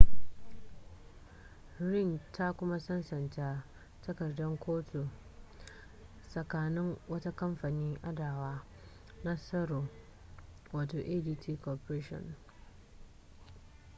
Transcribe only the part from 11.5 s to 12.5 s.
corporation